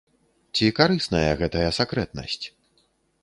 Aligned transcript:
Ці 0.59 0.69
карысная 0.79 1.29
гэтая 1.43 1.67
сакрэтнасць? 1.79 2.45